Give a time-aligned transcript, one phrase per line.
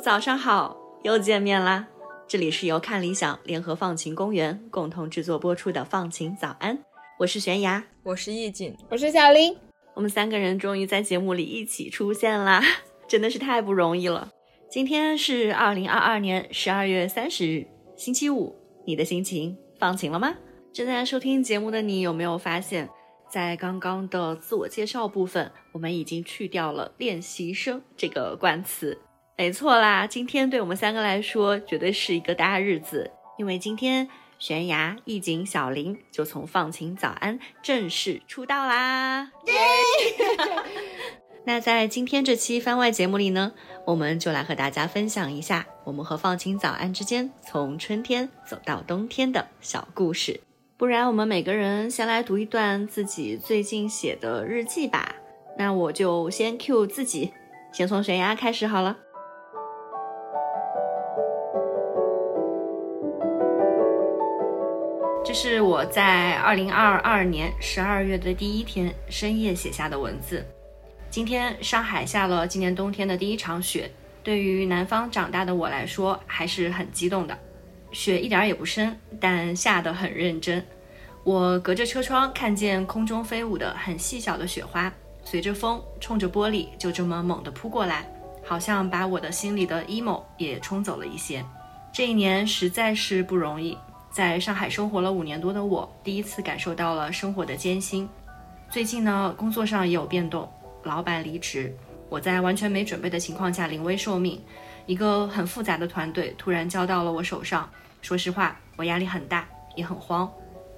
[0.00, 1.86] 早上好，又见面啦！
[2.26, 6.78] 这里是由看理想联合放晴公园共同制作播出的《放晴早安》，
[7.18, 9.54] 我是悬崖，我是易景，我是小林，
[9.92, 12.62] 我们三个人终于在节目里一起出现啦，
[13.06, 14.30] 真的是太不容易了。
[14.70, 18.56] 今天是二零二二年十二月三十日，星期五，
[18.86, 20.34] 你的心情放晴了吗？
[20.72, 22.88] 正在收听节目的你有没有发现？
[23.28, 28.98] 在刚刚的自我介绍部分，我们已经去掉了“练习生”这个冠词。
[29.40, 34.06] 没错啦，今天对我们三个来说绝对是一个大日子，因为今天
[34.38, 39.30] 悬崖、一景、小林就从放晴早安正式出道啦！
[41.44, 43.52] 那在今天这期番外节目里呢，
[43.86, 50.38] 我们就来和大家分享一下我们和放晴早安之间从春天走到冬天的小故事。
[50.76, 55.14] 不然，我们每个人先来读一段自己最近写的日记吧。
[55.56, 57.32] 那我就先 Q 自己，
[57.72, 58.98] 先从悬崖开始好了。
[65.30, 70.44] 这是我在二零二二年十二月的第一天深夜写下的文字。
[71.08, 73.88] 今天上海下了今年冬天的第一场雪，
[74.24, 77.38] 对于南方长大的我来说，还是很激动的。
[77.92, 80.66] 雪一点也不深，但下得很认真。
[81.22, 88.04] 我隔着车窗看见空中飞舞的很细小的雪花，随着风冲着玻璃就这么猛地扑过来，
[88.44, 91.44] 好像把我的心里的 emo 也冲走了一些。
[91.92, 93.78] 这一年实在是不容易，
[94.10, 98.08] 在上海生活了五年多的我，第一次感受到了生活的艰辛。
[98.68, 100.50] 最近呢，工作上也有变动，
[100.82, 101.74] 老板离职，
[102.08, 104.40] 我在完全没准备的情况下临危受命。
[104.86, 107.70] 一个很复杂的团队突然交到了我手上，
[108.02, 110.28] 说实话，我压力很大，也很慌。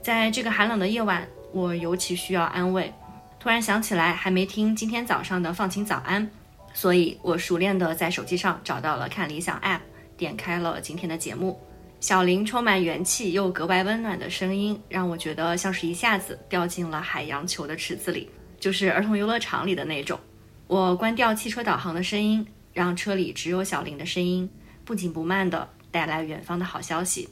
[0.03, 2.93] 在这个寒冷的夜晚，我尤其需要安慰。
[3.41, 6.31] 突然想起来还没听今天早上的放晴早安，
[6.75, 9.81] 所以我熟练地在手机上找到了看理想 App，
[10.17, 11.59] 点开了今天的节目。
[12.03, 20.19] 小林充满元气又格外温暖的声音，让我觉得像是一下子掉进了海洋球的池子里，就是儿童游乐场里的那种。
[20.67, 22.45] 我关掉汽车导航的声音。
[22.75, 24.49] 让车里只有小林的声音，
[24.83, 27.29] 不紧不慢地带来远方的好消息。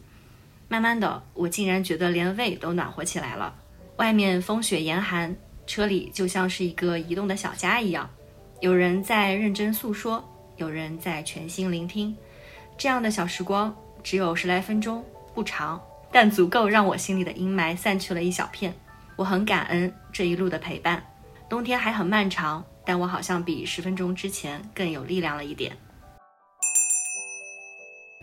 [0.68, 3.54] 慢慢的，我竟然觉得连胃都暖和起来了。
[3.96, 5.34] 外面风雪严寒，
[5.66, 8.08] 车里就像是一个移动的小家一样。
[8.60, 10.22] 有人在认真诉说，
[10.58, 12.14] 有人在全心聆听。
[12.76, 15.80] 这样的小时光只有十来分钟，不长，
[16.10, 18.74] 但足够让我心里的阴霾散去了一小片。
[19.16, 21.02] 我很感恩这一路的陪伴。
[21.48, 22.64] 冬天还很漫长。
[22.82, 25.76] 但我好像比十分钟之前更有力量了一点。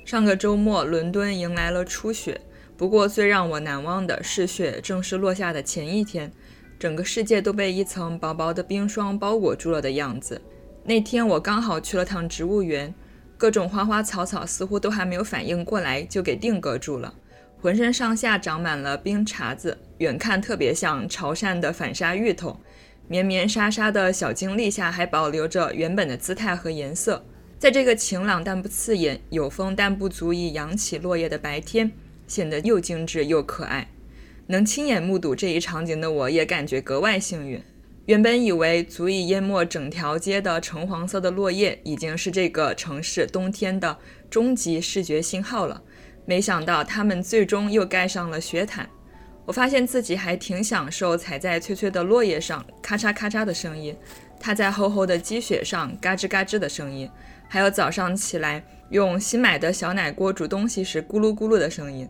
[0.03, 2.41] 上个周末，伦敦迎来了初雪，
[2.75, 6.29] 不过最让我难忘的是雪正式落下的前一天，
[6.77, 10.41] 整个世界都被一层薄薄的冰霜包裹住了的样子。
[10.83, 12.93] 那天我刚好去了趟植物园，
[13.37, 17.13] 各种花花草草似乎都还没有反应过来就给定格住了，
[17.61, 22.59] 浑身上下长满了冰碴子，远看特别像潮汕的反沙芋头。
[23.07, 27.23] 绵绵沙沙的小茎粒下还保留着原本的姿态和颜色，
[27.57, 31.91] 在这个晴朗但不刺眼、有风但不足以扬起落叶的白天，
[32.27, 33.87] 显得又精致又可爱。
[34.47, 37.61] 能亲眼目睹这一场景的我，也感觉格外幸运。
[38.07, 43.97] 原本以为足以淹没整条街的橙黄色的落叶，已经是这个城市冬天的
[44.29, 45.81] 终极视觉信号了，
[46.25, 48.89] 没想到它们最终又盖上了雪毯。
[49.45, 53.93] 我发现自己还挺享受踩在脆脆的落叶上咔嚓咔嚓的声音，
[54.39, 57.09] 踏在厚厚的积雪上嘎吱嘎吱的声音，
[57.49, 62.07] 还有早上起来用新买的小奶锅煮东西时咕噜咕噜的声音，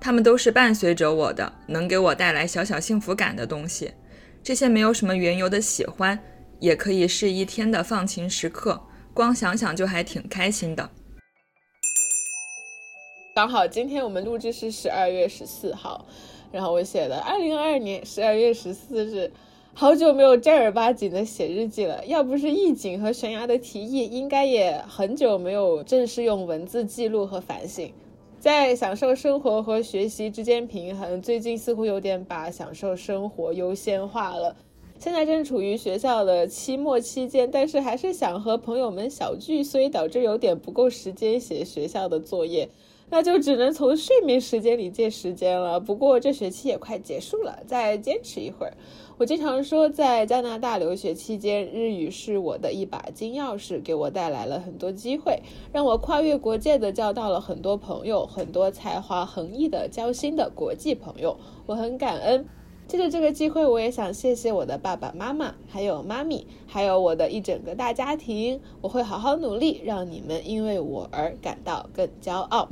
[0.00, 3.90] 它们都是伴随着我的，能给我带来小小幸福感的东西。
[4.44, 6.18] 这些没有什么缘由的喜欢，
[6.58, 8.82] 也可以是一天的放晴时刻，
[9.14, 10.90] 光想想就还挺开心的。
[13.36, 16.04] 刚好今天我们录制是十二月十四号。
[16.50, 19.32] 然后我写的二零二二年十二月十四日，
[19.72, 22.04] 好久没有正儿八经的写日记了。
[22.04, 27.90] 要不是意境和悬崖的提议，应该也很久没有正式用文字记录和反省。
[28.42, 34.56] 在享受生活和学习之间平衡，最近似乎有点把享受生活优先化了。
[34.98, 42.68] 现在正处于学校的期末期间，但是还是想和朋友们小聚，所以导致有点不够时间写学校的作业。
[43.10, 45.78] 那就只能从睡眠时间里借时间了。
[45.78, 48.72] 不过这学期也快结束了，再坚持一会儿。
[49.18, 55.40] 我经常说，在加拿大留学期间，日语是我的一把金钥匙，给我带来了很多机会，
[55.72, 61.36] 让我跨越国界的交到了很多朋友，很多才华横溢的交心的国际朋友，
[61.66, 62.44] 我很感恩。
[62.88, 68.60] 借着这个机会，我也想谢谢我的爸爸妈妈，还有妈咪，还有我的一整个大家庭。
[68.80, 72.68] 我会好好努力，让你们因为我而感到更骄傲。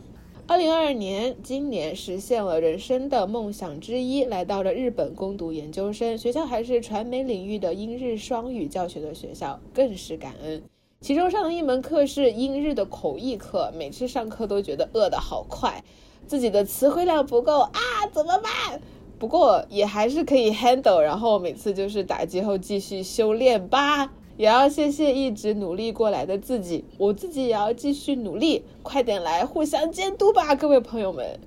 [0.50, 10.60] 二零二二年，今年实现了人生的梦想之一，来到了日本攻读研究生，学校还是传媒领域的英日双语教学的学校，更是感恩。
[11.00, 15.84] 其中上的一门课是英日的口译课，每次上课都觉得饿得好快，
[16.26, 17.78] 自己的词汇量不够啊，
[18.12, 18.80] 怎么办？
[19.20, 24.12] 不过也还是可以 handle，然后每次就是打击后继续修炼吧。
[24.40, 31.38] 也要谢谢一直努力过来的自己，我自己也要继续努力，快点来互相监督吧，各位朋友们。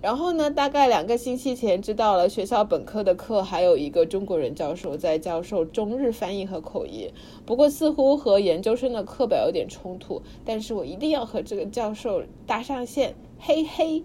[0.00, 7.12] 然后呢，大概两个星期前知道了学校本科的课还有一个中国人教授在教授中日翻译和口译，
[7.44, 14.04] 不过似乎和研究生的课表有点冲突，但是我一定要和这个教授搭上线，嘿嘿。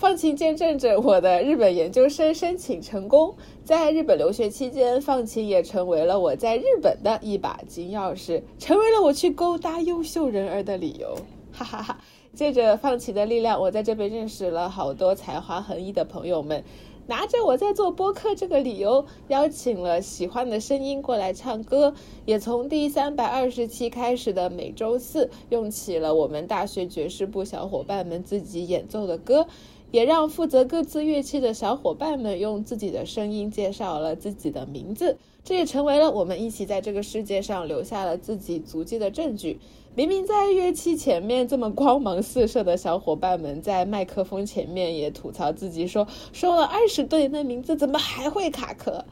[0.00, 3.34] 放晴见证着我的日本研究生申请成功。
[3.62, 11.14] 在日本留学期间，放晴也成为了我在日本的一把金钥匙，成为了我去勾搭优秀人儿的理由。
[11.52, 11.98] 哈哈哈！
[12.32, 16.64] 借着放晴的力量，我在这边认识了好多才华横溢的朋友们。
[17.06, 21.92] 拿着我在做播客这个理由，邀请了喜欢的声音过来唱歌，
[22.24, 29.46] 也从第三百二十期开始的每周四，用起了我们大学爵士部小伙伴们自己演奏的歌。
[29.90, 39.58] 也让负责各自乐器的小伙伴们用自己的声音介绍了自己的名字，这也成为了我们一起在这个世界上留下了自己足迹的证据。
[39.96, 49.04] 明明在乐器前面这么光芒四射的小伙伴们，在麦克风前面也吐槽自己说，说了二十对那名字怎么还会卡壳？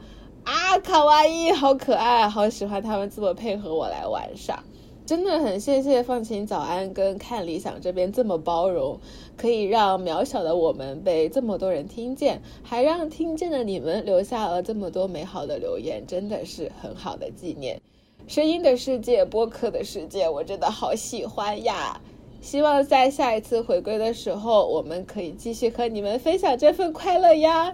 [0.45, 4.63] 啊，卡哇伊，好可爱，好喜欢他们这么配合我来玩耍。
[5.09, 8.99] 真的很谢谢放晴早安跟看理想这边这么包容，
[9.35, 17.81] 可以让渺小的我们被这么多人听见，还让听见的你们留下了这么多美好的留言，真的是很好的纪念。
[18.27, 21.99] 声音的世界，播客的世界，我真的好喜欢呀！
[22.39, 27.73] 希望在下一次回归的时候，我们可以继续和你们分享这份快乐呀。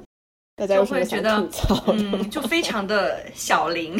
[0.55, 1.45] 大家就会觉得，
[1.89, 3.93] 嗯，就非常的小林。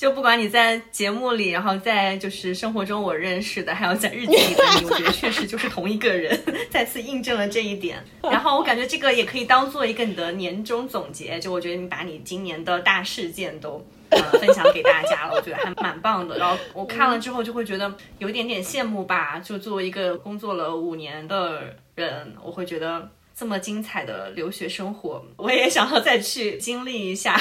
[0.00, 6.42] 就不管你在节目里，然后在就是生活中我认识的，还有在日记里的你，我觉得确实就是同一个人，
[6.72, 8.02] 再次印证了这一点。
[8.22, 16.38] 然后我感觉这个也可以当做一个你的年终总结，就我觉得你把你今年的大事件都呃分享给大家了，我觉得还蛮棒的。
[16.38, 23.06] 然后我看了之后就会觉得有一点点羡慕吧，就作为一个工作了五年的人，我会觉得
[23.36, 27.38] 这么精彩的留学生活，我也想要再去经历一下。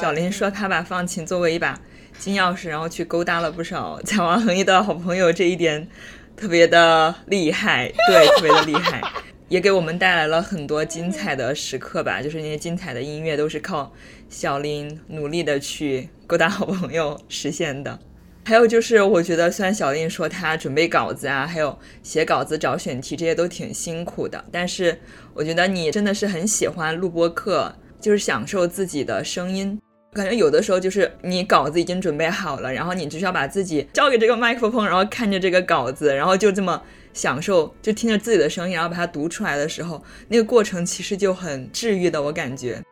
[0.00, 1.78] 小林说：“他把放琴作为一把
[2.18, 5.88] 金钥匙，然后去勾搭了不少才华横溢的好朋友，这一点
[6.36, 9.02] 特别的厉害，对， 特别的厉害，
[9.48, 12.22] 也给我们带来了很多精彩的时刻吧。
[12.22, 13.92] 就是那些精彩的音乐，都是靠
[14.28, 17.98] 小林努力的去勾搭好朋友实现的。
[18.44, 25.00] 还有就是，我觉得虽然小林说他准备稿子啊，还有写稿子、找选题这些都挺辛苦的，但是
[25.34, 29.80] 我觉得你真的是很喜欢录播课。”就是享受自己的声音，
[30.12, 36.82] 感觉有的时候就是你稿子已经准备好了，然后你只需要把自己交给这个麦克风，然后看着这个稿子，然后就这么
[37.14, 42.82] 享受，就听着自己的声音，然后把它读出来的时候，那个过程其实就很治愈的，我感觉。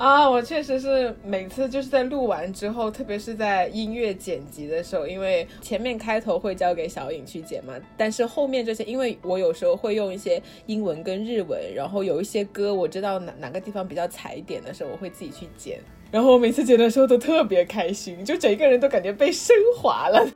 [0.00, 15.78] 啊，我确实是每次就是在录完之后，特别是在音乐剪辑的时候，因为前面开头会交给小颖去剪嘛，但是后面这些，因为我有时候会用一些英文跟日文，然后有一些歌我知道哪哪个地方比较踩点的时候，我会自己去剪，
[16.10, 20.26] 然后我每次剪的时候都特别开心，就整个人都感觉被升华了。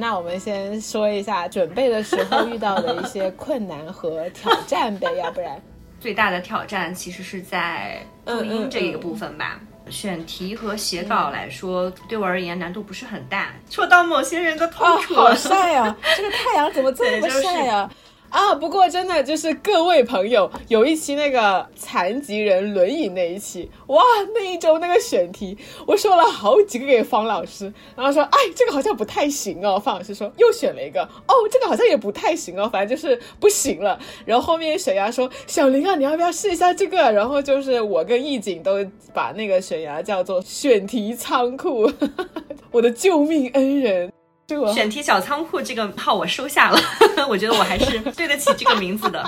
[0.00, 5.60] 那我们先说一下准备的时候遇到的一些困难和挑战呗，要不然
[5.98, 9.60] 最大的挑战其实是在录音这一个部分吧。
[9.90, 13.48] 选题和写稿来说，对我而言难度不是很大。
[13.68, 15.30] 戳到某些人的痛处哦。
[15.30, 15.96] 好晒啊！
[16.16, 17.90] 这个太阳怎么这么晒啊？
[18.30, 24.02] 啊，不过真的就是各位朋友，有一期那个残疾人轮椅那一期，哇，
[24.34, 25.56] 那一周那个选题，
[25.86, 29.78] 我说了好几个给方老师，然后说，哎，这个好像不太行哦。
[29.78, 33.98] 方老师说又选了一个，哦，这个好像也不太行哦，反正就是不行了。
[34.26, 37.10] 然后后面沈牙说，小林啊，你要不要试一下这个？
[37.10, 41.90] 然后就是我跟易景都把那个沈牙叫做选题仓库，
[42.70, 44.12] 我的救命恩人。
[44.72, 46.80] 选题小仓库这个号我收下了，
[47.28, 49.22] 我觉得我还是对得起这个名字的。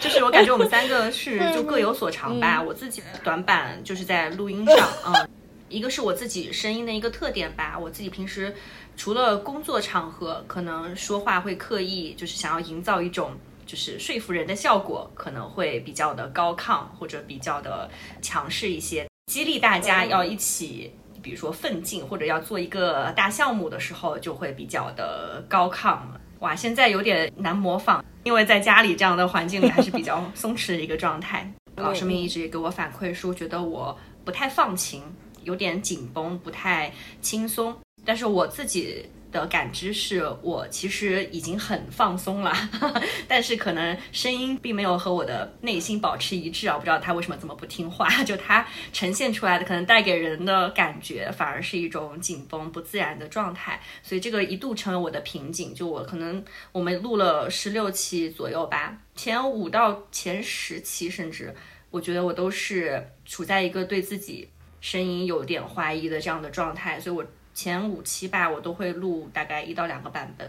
[0.00, 2.60] 就是我感觉我们三个是 就各有所长吧。
[2.60, 5.28] 我自己的短板就是在录音上， 嗯，
[5.68, 7.78] 一个是我自己声音的一个特点吧。
[7.78, 8.54] 我自己平时
[8.96, 13.32] 除了工作场合，可能说话会刻意就是想要营造一种
[13.64, 17.88] 就是说服人的效果可能会比较的高亢或者比较的
[18.20, 20.92] 强势一些，激励大家要一起，
[21.26, 25.98] 比如说奋进或者要做一个大项目的时候，就会比较的高亢。
[26.38, 31.52] 哇，现在有点难模仿，因为在家里这样的环境里还是比较松弛的一个状态。
[31.74, 35.02] 老师们一直也给我反馈说，觉得我不太放晴，
[35.42, 37.76] 有点紧绷，不太轻松。
[38.04, 39.04] 但是我自己。
[39.40, 42.52] 的感知是我其实已经很放松了，
[43.28, 46.74] 但是可能声音并没有和我的内心保持一致啊！
[46.74, 55.74] 我不知道他为什么这么不听话， 就他呈现出来的可能带给人的感觉反而是一种紧绷不自然的状态，所以这个一度成为我的瓶颈。
[55.74, 61.54] 就我可能我们录了十六期左右吧，前五到前十期，甚至
[61.90, 64.48] 我觉得我都是处在一个对自己
[64.80, 67.24] 声音有点怀疑的这样的状态，所以我。
[67.56, 70.48] 前五期吧，我都会录大概一到两个版本。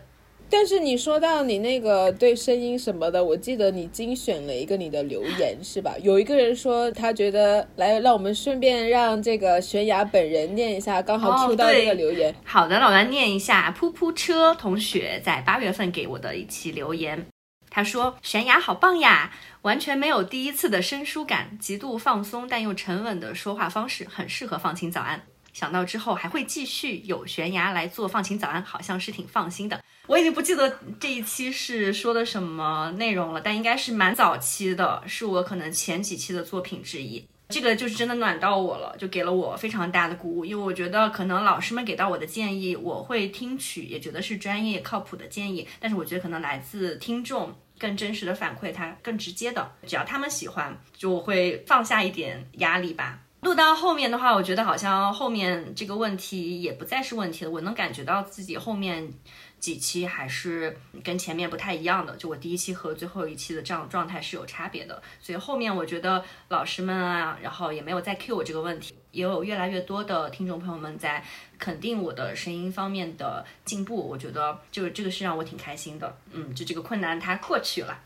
[0.49, 5.95] 但是你说到你那个对声音什么的，我记得你精选了一个你的留言是吧？
[6.03, 12.35] 有一个人说他觉得来，让我们顺便让这个悬崖本人念一下，刚好 Q 到这个留言。
[12.43, 17.25] 好的，我来念一下噗噗车同学在八月份给我的一期留言。
[17.69, 25.21] 他说悬崖好棒呀，完全没有第一次的生疏感，极度放松但又沉稳的说话方式，很适合放晴早安。
[25.57, 29.81] 想到之后还会继续有悬崖来做放晴早安，好像是挺放心的。
[30.05, 37.27] 我已经不记得这一期是说的什么内容了，但应该是蛮早期的，是我可能前几期的作品之一。
[37.49, 45.67] 这个就是真的暖到我了，就给了我非常大的鼓舞，因为我觉得可能老师们给到我的建议，我会听取，也觉得是专业靠谱的建议。
[45.79, 53.21] 但是我觉得可能来自听众更真实的反馈，它更直接的，只要他们喜欢，就会放下一点压力吧。
[53.41, 57.51] 录到后面的话，我觉得好像后面这个问题也不再是问题了。
[57.51, 59.13] 我能感觉到自己后面
[59.59, 65.01] 几期还是跟前面不太一样的，就我第一期和最后一期的这样状态是有差别的。
[65.21, 71.23] 所以后面我觉得老师们啊，然后也没有再 cue 我这个问题，也有越来越多的听众朋友们在
[71.59, 73.95] 肯定我的声音方面的进步。
[73.95, 76.17] 我觉得就是这个是让我挺开心的。
[76.31, 77.99] 嗯，就这个困难它过去了。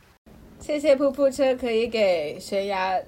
[0.59, 3.01] 谢谢噗噗车，可以给悬崖。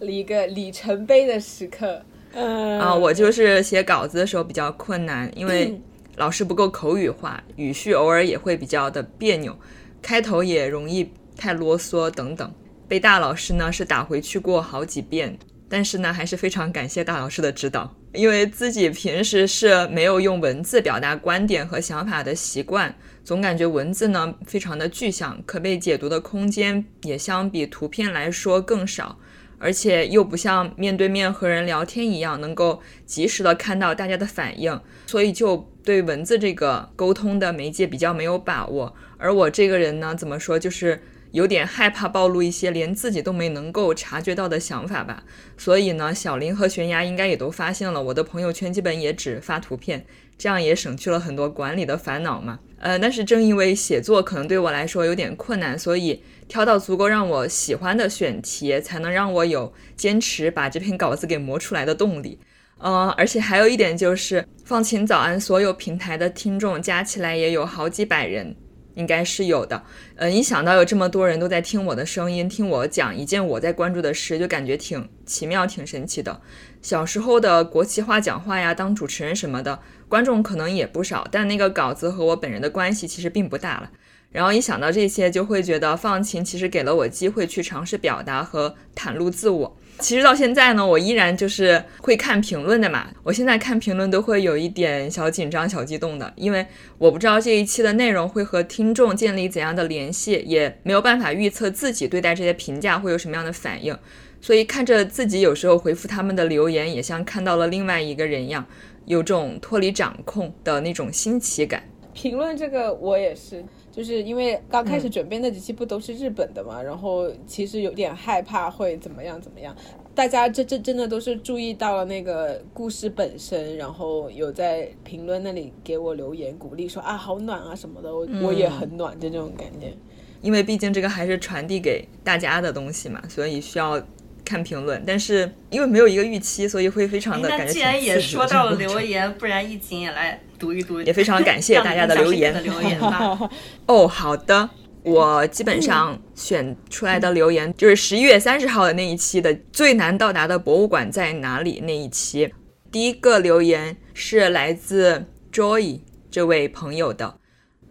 [0.00, 2.02] 一个里程碑的时刻，
[2.32, 5.80] 嗯啊，我就是写稿子的时候比较困难，因为
[6.16, 9.56] 老师不够口语化，语序偶尔也会比较的别扭，
[10.00, 12.52] 开头也容易太啰嗦等等。
[12.86, 15.38] 被大老师呢是打回去过好几遍，
[15.68, 29.18] 但是呢还是非常感谢大老师的指导， 因为自己平时是没有用文字表达观点和想法的习惯，总感觉文字呢非常的具象，可被解读的空间也相比图片来说更少。
[29.58, 38.94] 而且又不像面对面和人聊天一样，能够及时的看到大家的反应，所以就对文字这个沟通的媒介比较没有把握。
[39.16, 45.24] 而我这个人呢，怎么说，就是有点害怕暴露一些连自己都没能够察觉到的想法吧。
[45.56, 50.06] 所以呢，小林和悬崖应该也都发现了，我的朋友圈基本也只发图片，
[50.38, 52.60] 这样也省去了很多管理的烦恼嘛。
[52.80, 56.22] 呃，但是正因为写作可能对我来说有点困难，所以。
[56.48, 62.38] 挑到足够让我喜欢的选题，才能让我有坚持把这篇稿子给磨出来的动力。
[62.78, 68.56] 呃，而且还有一点就是，放晴早安所有平台的听众加起来也有好几百人，
[68.98, 69.80] 应该是有的。
[70.16, 76.40] 呃，一想到有这么多人都在听我的声音，听我讲一件我在关注的事，就感觉挺奇妙、挺神奇的。
[76.82, 79.78] 小时候的国旗话讲话呀，当主持人什么的，
[80.08, 83.90] 观众可能也不少，但那个稿子和我本人的关系其实并不大了。
[84.32, 89.76] 然后一想到这些，就会觉得放晴其实给了我机会去尝试表达和袒露自我。
[90.00, 93.08] 其实到现在呢，我依然就是会看评论的嘛。
[93.22, 96.64] 我现在看评论都会有一点小紧张、小激动的，因为
[96.98, 103.96] 我不知道这一期的内容会和听众建立怎样的联系，也没有办法预测自己对待这些评价会有什么样的反应。
[104.40, 108.64] 所以看着自己有时候回复他们的留言，也像看到了另外一个人一样，
[109.06, 111.82] 有种脱离掌控的那种新奇感。
[112.14, 113.64] 评论这个我也是。
[113.90, 119.74] 就是因为刚开始准备那几期不都是日本的嘛，然后其实有点害怕会怎么样怎么样。
[120.14, 129.92] 大家这这真的都是注意到了那个故事本身，然后有在评论那里给我留言鼓励说啊好暖啊什么的，我我也很暖，就这种感觉。
[130.40, 134.00] 因为毕竟这个还是传递给大家的东西嘛，所以需要
[134.48, 135.02] 看评论。
[135.06, 137.64] 但是因为没有一个预期，所以会非常的感觉。
[137.66, 140.40] 那既然也说到了 留言，不然一景也来。
[140.58, 142.60] 读一读，也非常感谢大家的留言。
[142.64, 143.38] 留言吧
[143.86, 144.68] 哦，好的，
[145.04, 152.52] 我基本上选出来的留言就是十一月三十号的那一期的最难到达的博物馆在哪里那一期。
[152.90, 157.37] 第一个留言是来自 Joy 这位朋友的，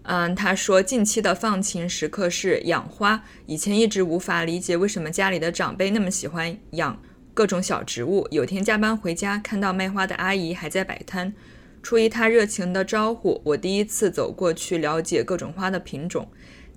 [0.09, 3.21] 嗯，他说近期的放晴时刻是养花。
[3.45, 6.97] 以前一直无法理解为什么家里的长辈那么喜欢养
[7.33, 8.25] 各种小植物。
[8.31, 11.33] 有天加班回家，看到卖花的阿姨还在摆摊，
[11.83, 16.25] 出于她热情的招呼，我第一次走过去了解各种花的品种。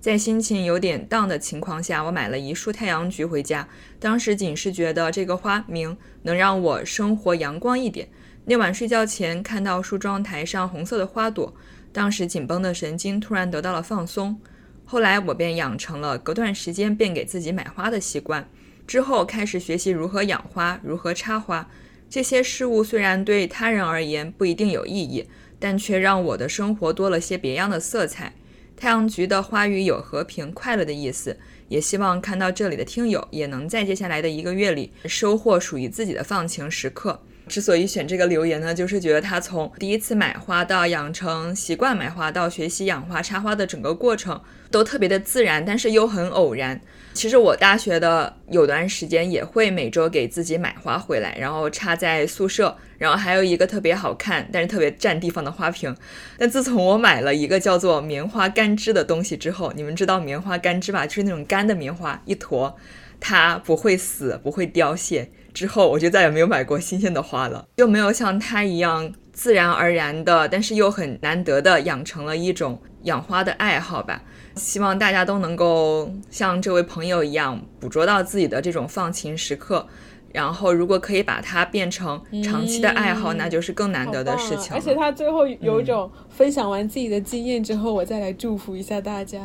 [0.01, 3.65] 在心情有点荡的情况下，我买了一束太阳菊回家。
[3.97, 8.09] 当时仅是觉得这个花名能让我生活阳光一点。
[8.43, 11.53] 那晚睡觉前看到梳妆台上红色的花朵。
[11.93, 14.39] 当时紧绷的神经突然得到了放松，
[14.85, 18.49] 后来我便养成了隔段时间便给自己买花的习惯。
[18.87, 21.69] 之后开始学习如何养花，如何插花。
[22.09, 25.27] 这些事物虽然对他人而言不一定有意义，
[25.59, 28.33] 但却让我的生活多了些别样的色彩。
[28.75, 31.37] 太阳菊的花语有和平、快乐的意思，
[31.69, 37.21] 也希望看到这里的听友也能在接下来的一个月里收获属于自己的放晴时刻。
[37.51, 44.41] 之所以选这个留言呢，就是觉得他从第一次买花到养成习惯买花，到学习养花插花的整个过程
[44.71, 46.79] 都特别的自然，但是又很偶然。
[47.13, 55.93] 其实我大学的有段时间也会每周给自己买花回来，然后插在宿舍，然后还有一个特别好看但是特别占地方的花瓶。
[56.37, 61.05] 但自从我买了一个叫做棉花干枝的东西之后，你们知道棉花干枝吧？
[61.05, 62.77] 就是那种干的棉花，一坨，
[63.19, 65.29] 它不会死，不会凋谢。
[65.53, 74.21] 之后我就再也没有买过新鲜的花了，就没有像它一样自然而然的，但是又很难得的养成了一种养花的爱好吧。
[74.55, 79.87] 希望大家都能够像这位朋友一样，捕捉到自己的这种放晴时刻，
[80.33, 84.73] 然后如果可以把它变成长期的爱好，那就是更难得的事情。
[84.73, 89.39] 而且他最后有一种分享完自己的经验之后，我再来祝福一下大家，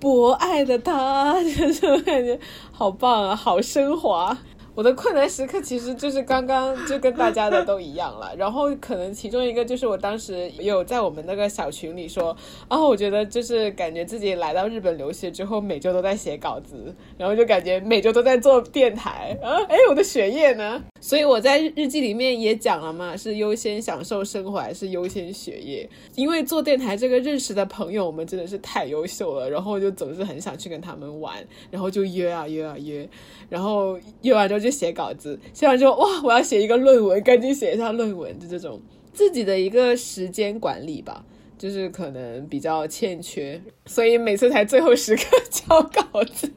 [0.00, 2.36] 博爱的他，这 种感觉
[2.72, 4.36] 好棒啊，好升华。
[4.74, 12.34] 我的困难时刻其实就是刚刚就跟大家的都一样了，然后可能其中一个就是我当时有在我们那个小群里说，
[12.70, 20.82] 然后我觉得就是感觉自己来到日本留学之后，每周都在写稿子，然后就感觉每周都在做电台，啊，哎，我的学业呢？
[21.02, 25.86] 所以我在日记里面也讲了嘛，是优先享受生活还是优先学业？
[26.14, 31.36] 因为做电台这个认识的朋友我们真的是太优秀了，然后就总是很想去跟他们玩，
[31.70, 33.06] 然后就约啊约啊约，
[33.50, 34.62] 然后约完之后。
[34.62, 38.80] 就写稿子，写完之后哇，我要写一个论文，赶紧写一下论文，就这种
[39.12, 41.24] 自己的一个时间管理吧，
[41.62, 46.52] 就是可能比较欠缺，所以每次才最后时刻 交稿子。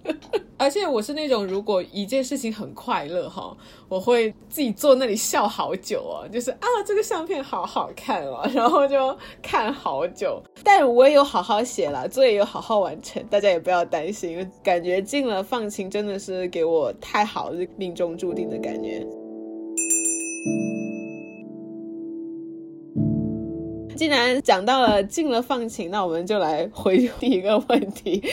[0.57, 3.55] 而且我是那种，如果一件事情很快乐哈，
[3.87, 10.41] 我会自己坐那里笑好久哦，就是啊，这个相片好好看哦，然后就看好久。
[10.63, 14.49] 但我也有好好写了，作业有好好完成，大家也不要担心。
[14.63, 19.05] 感觉进了放晴真的是给我太好，命中注定的感觉。
[23.95, 28.23] 既然讲到了进了放晴，那我们就来回第一个问题。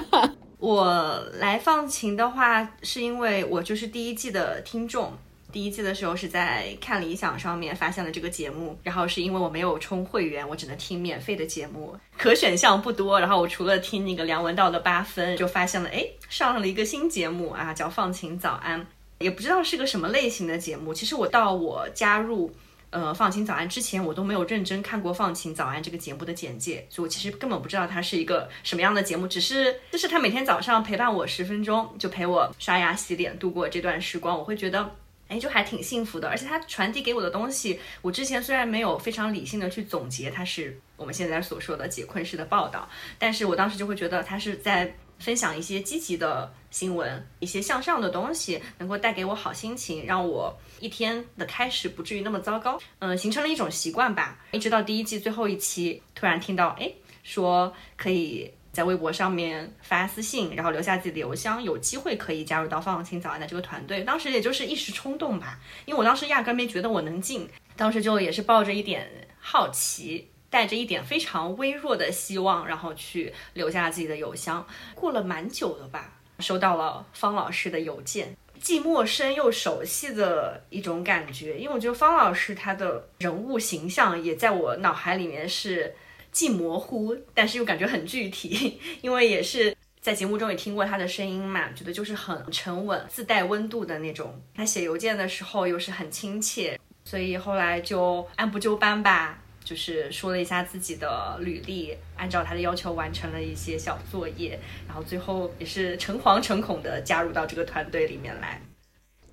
[0.58, 5.12] 我来放晴的话，是因为我就是第一季的听众。
[5.52, 13.18] 第一季的时候是在看理想上面发现了这个节目，然后是因为我没有充会员，我只能听免费的节目，可选项不多。
[13.18, 18.86] 然后我除了听那个梁文道的八分，就发现了哎，上了一个新节目啊，叫放晴早安，
[19.18, 20.92] 也不知道是个什么类型的节目。
[20.92, 22.50] 其实我到我加入。
[22.90, 34.90] 呃，放晴早安之前我都没有认真看过放晴早安这个节目的简介，所以我其实根本不知道它是一个什么样的节目，只是就是他每天早上陪伴我十分钟，就陪我刷牙洗脸度过这段时光，我会觉得，
[35.28, 36.28] 哎，就还挺幸福的。
[36.28, 44.96] 而且他传递给我的东西，我之前虽然没有非常理性的去总结，它是我们现在所说的解困式的报道，但是我当时就会觉得他是在。
[45.18, 52.78] 分享一些积极的新闻，一些向上的东西，能够带给我好心情，让我一天的开始不至于那么糟糕。
[52.98, 54.38] 嗯，形成了一种习惯吧。
[54.52, 64.02] 一直到第一季最后一期，突然听到，哎，说可以在微博上面发私信，然后留下自己的邮箱，有机会可以加入到放晴早安的这个团队。
[64.02, 70.28] 当时也就是一时冲动吧，因为我当时压根没觉得我能进，当时就也是抱着一点好奇。
[70.48, 74.66] 带着一点非常微弱的希望，然后去留下自己的邮箱。
[74.94, 81.58] 过了蛮久了吧，收到了方老师的邮件，既陌生又熟悉的一种感觉。
[81.58, 85.94] 因为我觉得方老师他的人物形象也在我脑海里面是
[86.30, 88.80] 既模糊，但是又感觉很具体。
[89.02, 94.40] 因为也是在节目中也听过他的声音嘛，觉得就是很沉稳、自带温度的那种。
[94.54, 99.42] 他写邮件的时候又是很亲切，所以后来就按部就班吧。
[99.66, 108.62] 就是说了一下自己的履历，按照他的要求完成了一些小作业，然后最后也是诚惶诚恐的加入到这个团队里面来。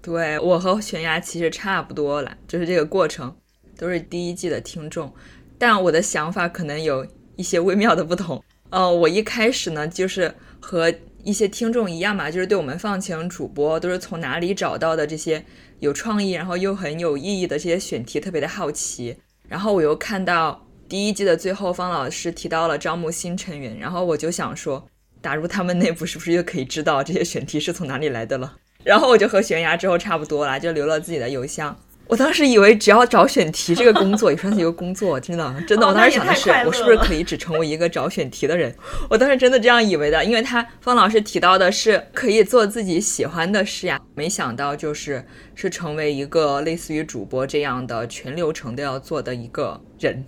[0.02, 3.38] 对我和悬崖其实差不多了，就是这个过程
[3.78, 5.14] 都是第一季的听众，
[5.60, 8.44] 但我的想法可能有一些微妙的不同。
[8.72, 10.92] 呃，我一开始呢，就是和
[11.24, 15.46] 一些听众一样嘛，就是对我们放晴主播都是从哪里找到的这些
[15.80, 19.16] 有创意，然后又很有意义的这些选题，特别的好奇。
[19.54, 24.84] 然后我又看到第一季的最后，方老师提到了招募新成员，然后我就想说，
[25.22, 28.56] 打入他们内部是不是又可以知道这些选题是从哪里来的了？
[28.84, 31.78] 然后我就和悬崖之后差不多了，就留了自己的邮箱。
[32.08, 35.88] 我当时以为只要找选题这个工作也算是一个工作，真的真的。
[35.88, 38.76] 我当时想的是，我是不是可以只成为一个找选题的人？
[39.10, 50.24] 我当时真的这样以为的，因为他方老师提到的是可以做自己喜欢的事呀，没想到就是是成为一个类似于主播这样的全流程都要做的一个人。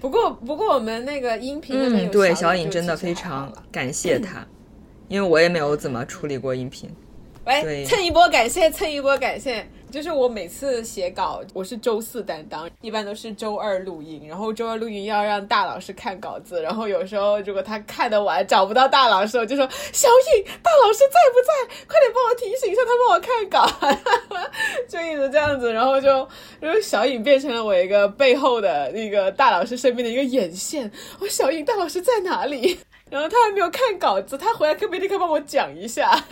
[0.00, 4.46] 不过不过我们那个音频嗯，对，小颖真的非常感谢他，
[5.08, 6.90] 因为我也没有怎么处理过音频。
[7.46, 9.66] 喂，蹭一波感谢，蹭一波感谢。
[9.90, 14.26] 就是我每次写稿，我是周四担当，一般都是周二录音。
[14.28, 21.74] 然后周二录音要让大老师看稿子，然后有时候如果他看得完找不到大老师，我就说小颖，大老师在不在？
[21.88, 23.66] 快点帮我提醒一下他帮我看稿，
[24.88, 25.72] 就一直这样子。
[25.72, 26.08] 然后就，
[26.60, 30.90] 然后小颖变成了我一个背后的那个大老师身边的一个眼线。
[31.18, 32.78] 我小颖，大老师在哪里？
[33.10, 36.24] 然后他还没有看稿子，他回来可不可以立刻帮我讲一下？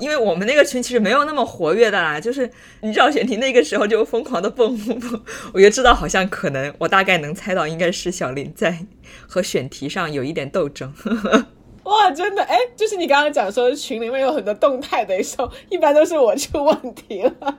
[0.00, 8.86] 因为我们那个群其实没有那么活跃的啦，就是你知道选题那个时候就疯狂的蹦蹦蹦，我就知道好像可能我大概能猜到应该是小林在
[9.28, 10.92] 和选题上有一点斗争。
[11.84, 17.58] 哇，真的哎，就是你刚刚讲说群里面有很多动态的时候，一般都是我出问题了。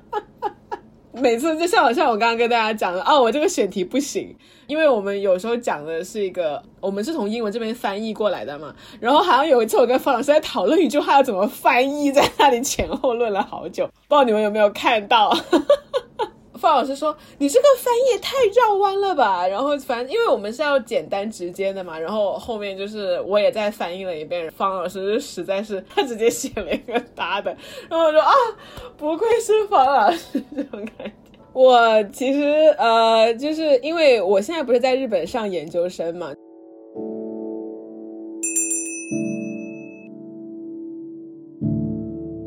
[1.21, 4.35] 每次就像像我刚刚跟大家讲的哦，我这个选题不行，
[4.67, 8.73] 因为我们有时候讲的是一个，我们是从英文这边翻译过来的嘛。
[8.99, 15.35] 然后好像有一次我跟方老师在讨论一句话要怎么翻译，在那里前后论了好久，不知道你们有没有看到。
[16.65, 24.49] 方老师说：“你这个翻译也太绕弯了吧？”然后反正因为我们是要简单直接的嘛，然后后面就是我也再翻译了一遍。
[24.51, 27.55] 方老师实在是他直接写了一个答的，
[27.87, 28.33] 然后我说：“啊，
[28.97, 31.11] 不愧是方老师这种感觉。”
[31.53, 32.41] 我其实
[32.77, 36.33] 呃，就是因为我现在不是在日本上研究生嘛。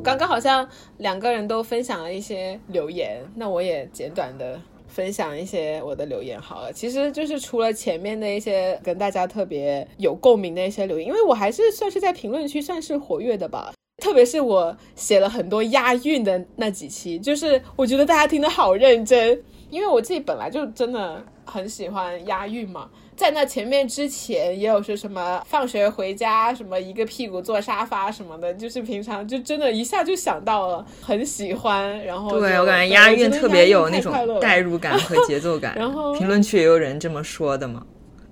[0.08, 0.66] 刚刚好像
[0.96, 6.72] 两个人都分享了一些留言，那我也简短的分享一些我的留言好了。
[6.72, 13.74] 其实就是除了前面的一些跟大家特别有共鸣的一些留言，因为我还是算是在评论区算是活跃的吧。
[14.02, 22.88] 特别是我写了很多押韵的那几期，就是我觉得大家听得好认真，因为我自己本来就真的很喜欢押韵嘛。
[23.18, 32.02] 在那前面之前也有说什么放学回家什么一个屁股坐沙发什么的，就是平常就真的一下就想到了，很喜欢。
[32.04, 35.74] 然后对我感觉押韵特别有那种代入感和 节奏感。
[35.76, 37.84] 然后评论区也有人这么说的嘛？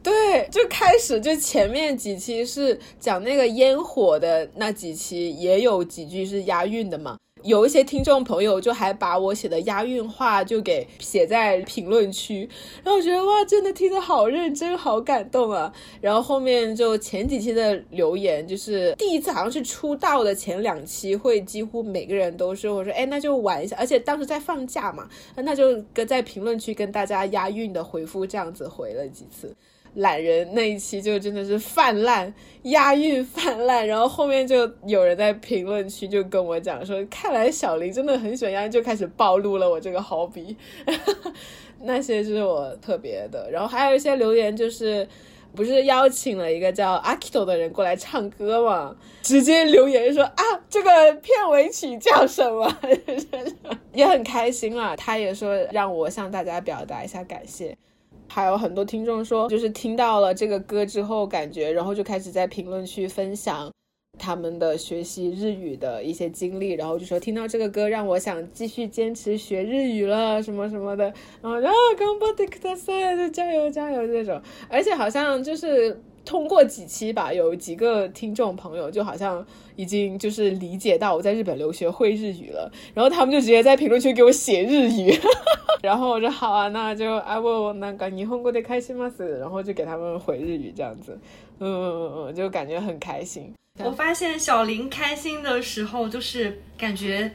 [0.04, 7.16] 对，就开始就前面几期是讲那个烟火的那几期，也有几句是押韵的嘛。
[7.42, 12.48] 有一些听众朋友就还把我写的押韵话就给写在评论区，
[12.82, 15.72] 然后我觉得哇，真的听得好认真，好感动啊！
[16.00, 29.54] 然后后面就前几期的留言，就是第一次好像是出道的前两期，会几乎每个人都是我说哎，那就玩一下，而且当时在放假嘛，那就跟在评论区跟大家押韵的回复这样子回了几次。
[29.96, 32.32] 懒人那一期就真的是泛滥
[32.62, 40.56] 押韵泛滥，然后后面就有人在评论区就跟我讲说，看来小林真的很喜欢押韵，就开始暴露了我这个好笔。
[41.82, 45.06] 那些就是我特别的，然后还有一些留言就是
[45.54, 50.90] 不是邀请了一个叫阿 Kito 的人过来唱歌嘛，直接留言说啊这个
[51.22, 52.70] 片尾曲叫什么，
[53.92, 57.76] 也很开心啊，他也说让我向大家表达一下感谢。
[58.28, 63.70] 还有很多听众说，就是听到了这个歌之后，感觉然后就开始在评论区分享
[64.18, 71.04] 他们的学习日语的一些经历，然后就说听到这个歌让我想继续坚持学日语了，什么什么的，
[71.42, 76.00] 然后啊，刚巴迪克大赛就加油加油这种，而且好像就是。
[76.26, 79.42] 通过几期吧，有几个听众朋友就好像
[79.76, 85.18] 已经就是理解到我在日本留学会日语了，然后他们就直接在评论区给我写日语，
[85.82, 89.10] 然后我说好啊，那就 I will 那个霓虹国的开心吗？
[89.40, 91.18] 然后就给他们回日语这样子，
[91.60, 93.54] 嗯嗯嗯，就感觉很开心。
[93.78, 97.30] 我发现小林开心的时候，就是感觉。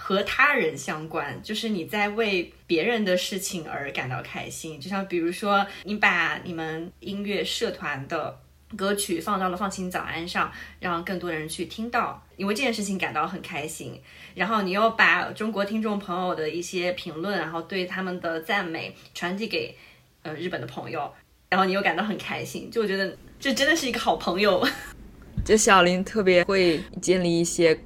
[0.00, 4.80] 和他人相关，就是你在为别人的事情而感到开心。
[4.80, 8.38] 就像比如说，你把你们音乐社团的
[8.76, 14.00] 歌曲放到了放晴早安上，让更多人去听到，你为这件事情感到很开心。
[14.36, 19.76] 然后你又把中国听众朋友的一些评论，然后对他们的赞美传递给
[20.22, 21.12] 呃日本的朋友，
[21.48, 22.70] 然后你又感到很开心。
[22.70, 24.64] 就我觉得这真的是一个好朋友。
[25.44, 27.78] 就小林特别会建立一些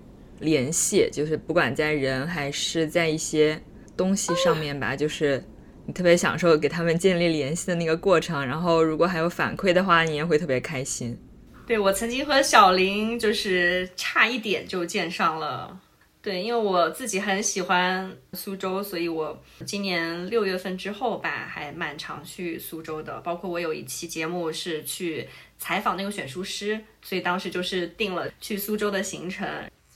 [0.43, 3.59] 联系，就是不管在人还是在一些
[3.97, 5.43] 东西上面吧，就是
[5.87, 8.45] 你特别享受给他们建立联系的那个过程。
[8.47, 11.19] 然后如果还有反馈的话，你也会特别开心。
[11.67, 15.81] 对我曾经和小林就是差一点就见上了。
[16.21, 23.21] 对，因为我自己很喜欢苏州，所以我今年六月份之后吧，还蛮常去苏州的。
[23.23, 25.27] 包括我有一期节目是去
[25.59, 29.49] 采访那个选书师，所以当时就是定了去苏州的行程，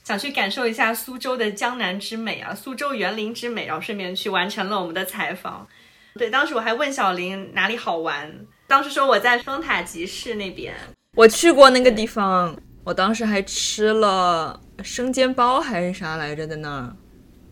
[0.07, 5.67] 想去感受一下苏州的江南之美啊，苏州园林之美，然后顺便去完成了我们的采访。
[6.13, 8.33] 对，当时我还问小林哪里好玩，
[8.67, 10.73] 当时说我在双塔集市那边，
[11.17, 14.61] 我去过那个地方，我当时还吃了。
[14.81, 16.47] 生煎包还是啥来着？
[16.47, 16.95] 在那儿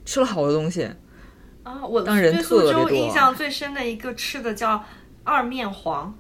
[0.06, 0.90] 吃了好多东西
[1.64, 1.86] 啊！
[1.86, 2.90] 我当人特别多。
[2.90, 4.82] 印象最深的一个吃的叫
[5.26, 6.18] 二面黄，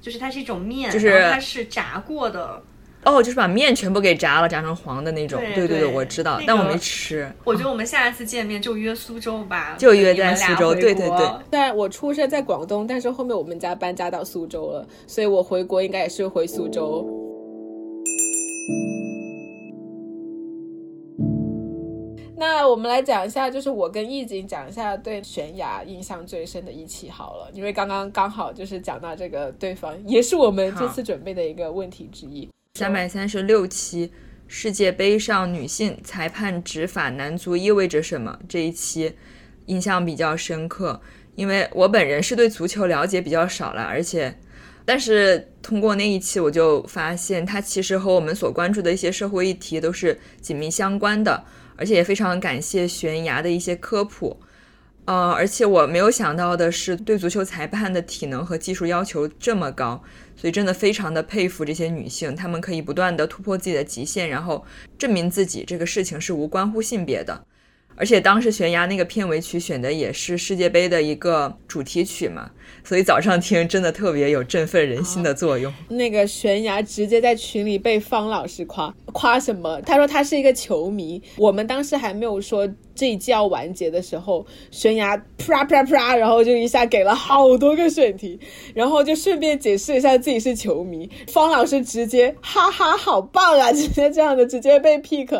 [0.00, 2.60] 就是它是一种面，就是它是炸过的。
[3.02, 5.40] 哦，就是把面全部给炸了，炸成黄的那种。
[5.54, 7.26] 对对对，我知道，但我没吃。
[7.44, 10.74] 我觉得我们下一次见面就约苏州吧，就约在苏州。
[10.74, 11.30] 对对对。
[11.48, 17.08] 但我出生在广东，但是后面我们家搬家到苏州了，所以我回国应该也是回苏州。
[22.36, 32.46] 那我们来讲一下，就是我跟易景讲一下对悬崖印象最深的一期好了，因为刚刚刚好就是讲到这个对方，也是我们这次准备的一个问题之一。
[32.80, 34.10] 三百三十六期
[34.48, 38.38] 世界杯上女性裁判执法男足意味着什么？
[38.48, 39.14] 这一期
[39.66, 40.98] 印象比较深刻，
[41.34, 44.34] 因为我本人是对足球了解比较少了，而且，
[44.86, 51.44] 但是通过那一期我就发现，它其实和我们所关注的一些社会议题都是紧密相关的。
[51.76, 54.40] 而且也非常感谢悬崖的一些科普，
[55.04, 60.02] 呃，而且我没有想到的是，对足球裁判的体能和技术要求这么高，
[60.40, 64.64] 所以真的非常的佩服这些女性，她们可以不断的突破自己的极限，然后
[64.96, 67.44] 证明自己这个事情是无关乎性别的。
[67.96, 72.50] 而且当时悬崖那个片尾曲选的也是世界杯的一个主题曲嘛。
[72.82, 75.70] 所以早上听真的特别有振奋人心的作用。
[75.88, 79.78] 那个悬崖直接在群里被方老师夸夸什么？
[79.82, 81.22] 他说他是一个球迷。
[81.36, 82.66] 我们当时还没有说
[83.00, 88.38] 这一季要完结的时候，悬崖啪啪啪，然后就一下给了好多个选题，
[88.74, 91.10] 然后就顺便解释一下自己是球迷。
[91.28, 93.72] 方老师直接哈哈，好棒啊！
[93.72, 95.32] 直接这样的直接被 pick。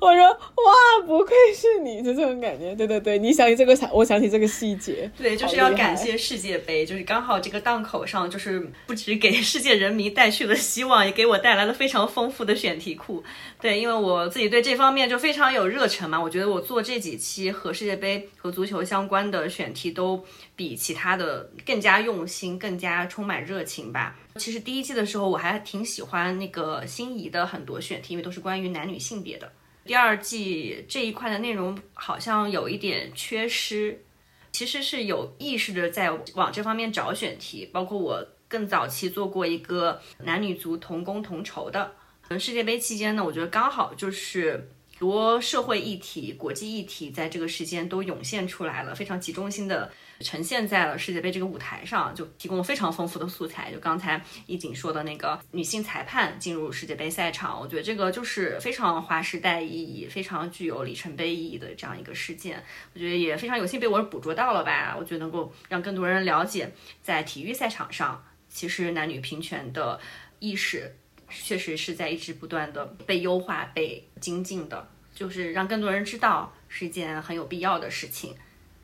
[0.00, 2.74] 我说哇，不愧是你，就这种感觉。
[2.74, 5.10] 对对对，你想起这个，我想起这个细节。
[5.18, 6.86] 对，就是要感谢世界杯。
[6.86, 13.22] 就是刚好这个档口上，就是不止给世界人民带去了希望，也给我带来了非常丰富的选题库。
[13.62, 20.24] 对，因为我自己对这方面就非常有热忱嘛，我觉得我做这几期和世界杯和足球相关的选题，都
[20.56, 24.18] 比其他的更加用心，更加充满热情吧。
[24.34, 29.52] 其实第一季的时候，我还挺喜欢那个心仪的很多选题，因为都是关于男女性别的。
[29.84, 34.04] 第二季这一块的内容好像有一点缺失。
[34.50, 41.92] 其实是有意识的在往这方面找选题，包括我更早期做过一个男女足同工同酬的。
[42.38, 49.90] 世界杯期间呢，我觉得刚好就是多社会议题、国际议题在这个时间都涌现出来了，非常集中性的。
[50.20, 53.72] 呈现在了世界杯这个舞台上，就提供了非常丰富的素材。
[53.72, 62.62] 就刚才一锦说的那个女性裁判进入世界杯赛场，我觉得这个就是非常划时代意义、非常具有里程碑意义的这样一个事件。
[62.94, 64.94] 我觉得也非常有幸被我捕捉到了吧。
[64.96, 69.98] 我觉得能够让更多人了解，在体育赛场上，其实男女平权的
[70.38, 70.94] 意识
[71.32, 74.88] 确实是在一直不断的被优化、被精进的。
[75.14, 78.34] 就是让更多人知道是一件很有必要的事情。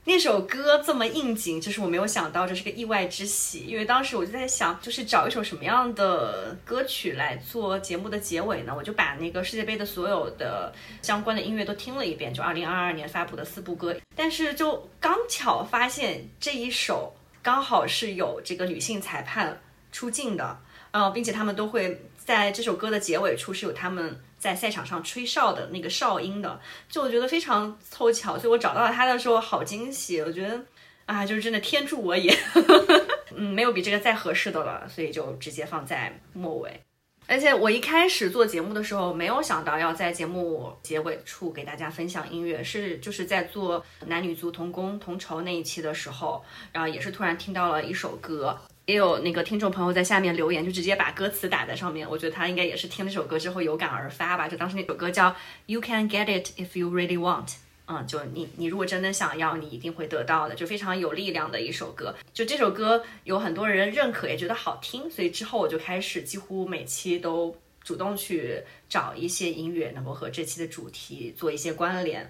[0.04, 8.74] 那首歌这么应景，就是我没有想到这是个意外之喜，因为当时我就在想，就是找一首什么样的歌曲来做节目的结尾呢？
[8.76, 19.61] 我就把那个世界杯的所有的相关的音乐都听了一遍，就二零二二年发布的四部歌，但是就刚巧发现这一首刚好是有这个女性裁判
[19.92, 20.58] 出镜的，
[20.90, 24.20] 呃，并且他们都会在这首歌的结尾处是有他们。
[24.38, 30.20] 在赛场上吹哨的那个哨音的，就我觉得非常凑巧，所以我找到了他的时候好惊喜。
[30.20, 30.60] 我觉得
[31.06, 32.32] 啊，就是真的天助我也，
[33.34, 36.80] 嗯，没有比这个再合适的了，所以就直接放在末尾。
[37.26, 48.56] 而且我一开始做节目的时候，没有想到要在节目结尾处给大家分享音乐，是就是在做男女足同工同酬那一期的时候，然后也是突然听到了一首歌。
[48.88, 52.09] 也有那个听众朋友在下面留言，就直接把歌词打在上面。
[52.09, 54.48] 我觉得他应该也是听那首歌之后有感而发吧。
[54.48, 55.31] 就当时那首歌叫
[55.66, 57.48] 《You Can Get It If You Really Want》，
[57.87, 62.14] 嗯，就你你如果真的想要，你一定会得到的，就非常有力量的一首歌。
[62.33, 72.27] 就这首歌有很多人认可，也觉得好听，所以之后我就开始几乎每期都主动去找一些音乐能够和这期的主题做一些关联。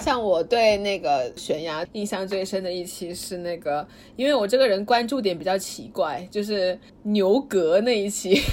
[0.00, 8.40] 像我对那个悬崖印象最深的一期是那个，因为我这个人关注点比较奇怪，就是牛革那一期。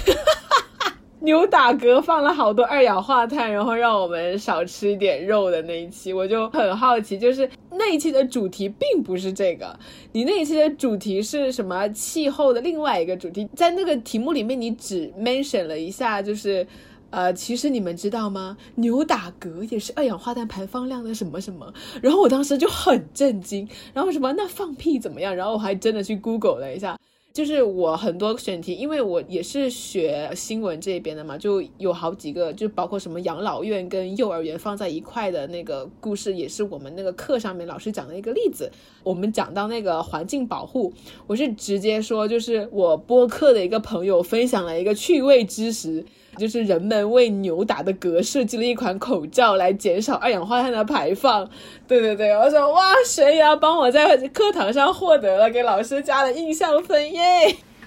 [1.22, 9.78] 牛打嗝放了好多二氧化碳，然后让我们少吃一点肉的那一期，我就很好奇，就是那一期的主题并不是这个，
[10.12, 11.86] 你那一期的主题是什么？
[11.88, 16.66] 气候的另外一个主题，在那个题目里面你只 mention 了一下，就是
[17.10, 18.56] 呃，其实你们知道吗？
[18.76, 21.72] 牛打嗝也是二氧化碳排放量的什么什么？
[22.00, 25.34] 然后我当时就很震惊，然后什么那放屁怎么样？
[25.34, 26.96] 然后我还真的去 Google 了一下。
[27.32, 38.68] 就是我很多选题，因为我也是学新闻这边的嘛，就有好几个，就包括什么养老院跟幼儿园放在一块的那个故事，也是我们那个课上面老师讲的一个例子。
[39.04, 40.92] 我们讲到那个环境保护，
[41.28, 46.04] 我是直接说，就是我播客的一个朋友分享了一个趣味知识。
[46.36, 51.48] 就是人们为牛打的嗝设计了一款口罩来减少二氧化碳的排放。
[51.86, 57.20] 对对对，我说哇，悬崖帮我在课堂上获得了给老师加了印象分耶。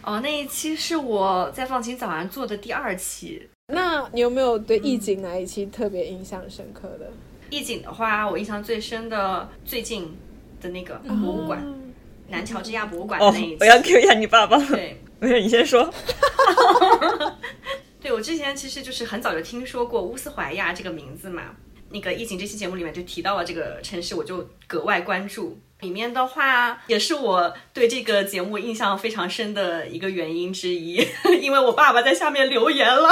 [0.03, 3.41] 哦，那一期是我在放晴早安做的第二期。
[3.73, 7.09] 那你有没有对艺景哪一期特别印象深刻的？
[7.49, 10.13] 艺景的话，我印象最深的最近
[10.61, 11.63] 的那个博物馆，
[12.27, 13.57] 南乔治亚博物馆的那一期。
[13.61, 14.57] 我要 Q 一下你爸爸。
[14.65, 15.89] 对，没事，你先说。
[18.03, 21.43] 对，我之前其实就是很早就听说过乌斯怀亚这个名字嘛。
[21.89, 25.57] 那个疫情这期节目里面就提到了这个城市，我就格外关注。
[25.79, 31.05] 里面的话，也是我对这个节目印象非常深的一个原因之一，
[31.41, 33.09] 因为我爸爸在下面留言了。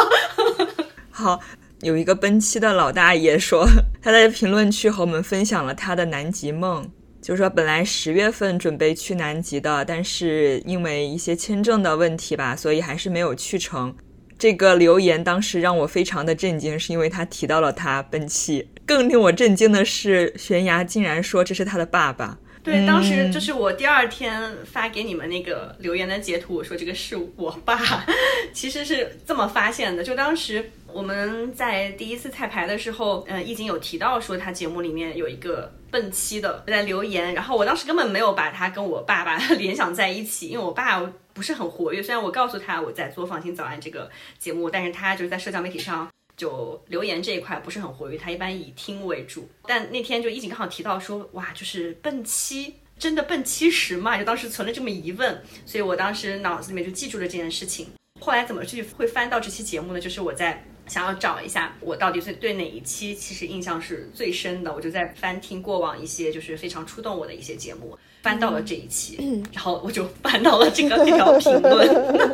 [1.10, 1.40] 好，
[1.82, 3.66] 有一个奔七的老大爷说，
[4.02, 6.86] 他在评论区和我们分享了他的南极梦，
[7.22, 13.96] 就是说本来十月份准备去南极的，但是因为一些签证的问题吧，所以还是没有去成。
[14.42, 18.68] 这个留言当时让我非常的震惊，是因为他提到了他奔七。
[18.88, 22.40] 更令我震惊的是，悬崖竟然说这是他的爸爸。
[22.64, 27.80] 对，当时就是我第二天发给你们那个留言的截图，我说这个是我爸，
[28.52, 30.04] 其实是这么发现的。
[30.04, 41.00] 就当时我们在第一次彩排的时候，嗯，易经有提到说他节目里面有一个奔七的在留言，然后我当时根本没有把他跟我爸爸 联想在一起，因为我爸。
[41.34, 49.50] 不是很活跃，虽然我告诉他我在做《放心早安》这个节目，但是他就是在社交媒体上就留言这一块不是很活跃，他一般以听为主。
[49.68, 54.18] 但那天就一景刚好提到说，哇，就是奔七，真的奔七十嘛？
[54.18, 57.88] 就当时存了这么疑问，所以我当时脑子里面就记住了这件事情。
[58.20, 60.00] 后来怎么去会翻到这期节目呢？
[60.00, 67.98] 就是我在想要找一下我到底最对哪一期其实印象是最深的，我就在翻听过往一些就是非常触动我的一些节目。
[68.22, 71.88] 翻到了这一期，然后我就翻到了这个这条评论，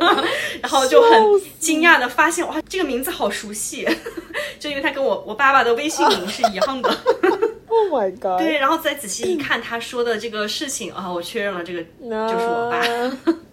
[0.60, 1.22] 然后就很
[1.58, 3.88] 惊讶的发现，哇，这个名字好熟悉，
[4.60, 6.90] 就因为他跟我我爸爸的微信名是一样的。
[7.70, 8.38] Oh my god！
[8.38, 12.82] 对，然后再仔细一看他说的这个事情啊，我确认了这个就是我爸。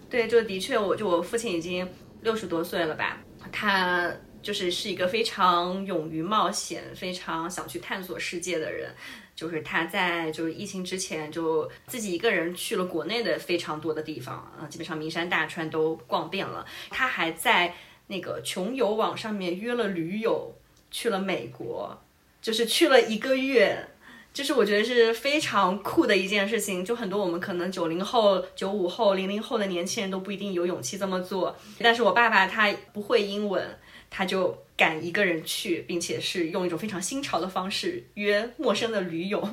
[0.09, 1.87] 对，就的确，我就我父亲已经
[2.21, 3.17] 六十多岁了吧，
[3.51, 4.09] 他
[4.41, 8.89] 就是是一个非常勇于冒险、非常想去探索世界的人。
[9.35, 16.65] 就是他在就是疫情之前就自己一个人去了国内的非常多的地方啊，基本上名山大川都逛遍了。
[16.89, 17.75] 他还在
[18.07, 20.55] 那个穷游网上面约了驴友
[20.89, 21.99] 去了美国，
[22.41, 23.89] 就是去了一个月，
[24.33, 26.85] 就是我觉得是非常酷的一件事情。
[26.85, 33.77] 就很多我们可能九零后、九五后、零零后的年轻人都不一定有勇气这么做，但是我爸爸他不会英文，
[34.09, 34.64] 他就。
[34.77, 39.47] 敢一个人去，并且是用一种非常新潮的方式约陌生的驴友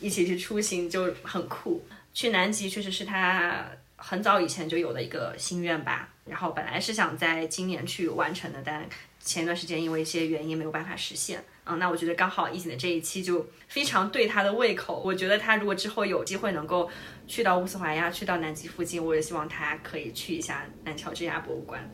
[0.00, 1.84] 一起去出行，就很酷。
[2.12, 3.64] 去南极确实是他
[3.96, 6.08] 很早以前就有的一个心愿吧。
[6.26, 11.42] 然后本来是想在今年去完成的，但前一段时间因为一些原因没有办法实现。
[11.64, 15.02] 嗯，那我觉得刚好疫情的这一期就非常对他的胃口。
[15.04, 16.90] 我觉得他如果之后有机会能够
[17.26, 21.88] 去到乌斯怀亚，去到南极附近，我也希望他可以去一下南乔治亚博物馆。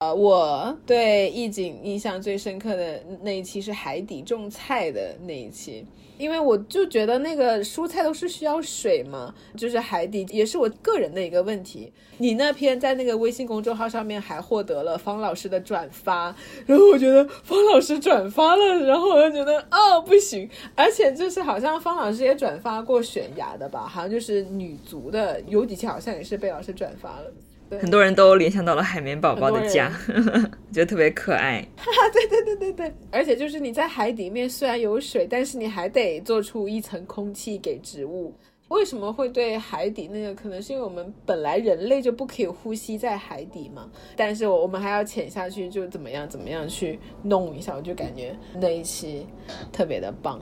[0.00, 5.86] 呃，我对意景印象最深刻的那一期是海底种菜的那一期，
[6.18, 11.90] 因为我就觉得那个蔬菜都是需要水嘛，就是海底也是我个人的一个问题。
[12.18, 16.36] 你那篇在那个微信公众号上面还获得了方老师的转发，
[16.66, 27.32] 然后我觉得方老师转发了，然后我就觉得哦不行，而且就是好像方老师也转发过悬崖的吧，好像就是女足的有几期好像也是被老师转发了。
[27.70, 29.90] 很多人都联想到了海绵宝宝的家，
[30.72, 31.66] 觉得特别可爱。
[32.12, 38.32] 对对对对对，而且就是你在海底面虽然有水，但是你还得做出一层空气给植物。
[38.68, 40.34] 为什么会对海底那个？
[40.34, 49.26] 可能是因为我们本来人类就不可以呼吸在海底嘛，但是我我们还要潜下去，就怎么样怎么样去弄一下，我就感觉那一期
[49.72, 50.40] 特别的棒。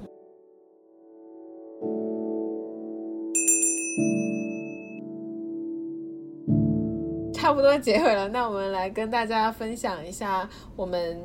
[7.44, 11.22] 差不多结尾了，那我们来跟大家分享一下我们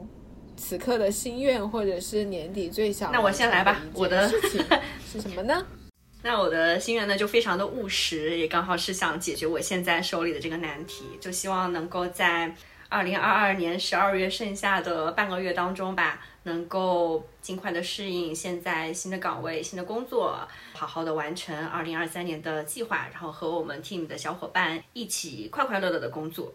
[0.58, 4.66] 此刻的心愿，或者是年底最想那我先来吧，我的事情
[5.10, 5.66] 是什么呢？
[6.22, 12.54] 那我的心愿呢，就非常的务实，也刚好是想解决我现在手里的这个难题，就希望能够在
[12.90, 20.40] 二零二二年十二月剩下的半个月当中吧，能够尽快的适应现在新的岗位、新的工作，
[20.74, 26.54] 好好的完成二零二三年的计划，然后和我们 team 的小伙伴一起快快乐乐的工作。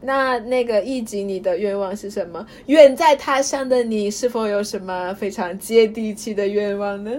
[0.00, 2.46] 那那个一级，你的愿望是什么？
[2.66, 7.10] 远在他乡的你，是否有什么非常接地气的愿望呢？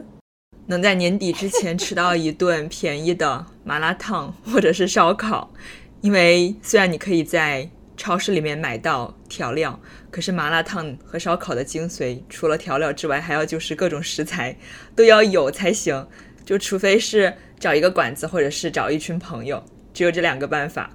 [0.68, 5.52] 能在年底之前吃到一顿便宜的麻辣烫或者是烧烤，
[6.02, 7.68] 因为虽然你可以在
[8.00, 9.78] 超市里面买到调料，
[10.10, 14.56] 可是麻辣烫和烧烤的精髓除了调料之外，还要就是各种食材
[14.96, 16.08] 都要有才行。
[16.46, 19.62] 就除非是找一个馆子，或者是找一群朋友，
[19.94, 20.90] 只有这两个办法。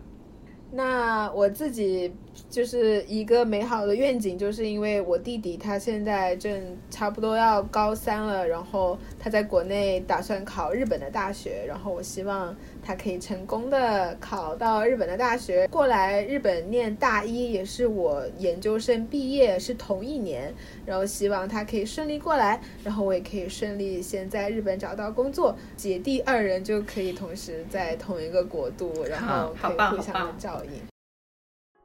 [0.72, 2.10] 那我自己。
[2.50, 20.54] 就是一个美好的愿景，就是因为我弟弟他现在正差不多要高三了，然后他在国内打算考日本的大学，然后我希望他可以成功的考到日本的大学，过来日本念大一，也是我研究生毕业是同一年，
[20.84, 30.70] 然后希望他可以顺利过来，然后我也可以顺利先在日本找到工作，姐弟二人就可以同时在同一个国度，然后可以互相的照应。